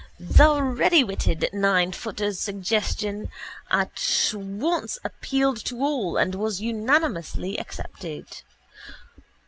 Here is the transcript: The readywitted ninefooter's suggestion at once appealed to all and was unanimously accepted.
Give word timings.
The 0.19 0.55
readywitted 0.61 1.53
ninefooter's 1.53 2.39
suggestion 2.39 3.29
at 3.69 4.31
once 4.33 4.97
appealed 5.03 5.63
to 5.65 5.77
all 5.83 6.17
and 6.17 6.33
was 6.33 6.59
unanimously 6.59 7.59
accepted. 7.59 8.41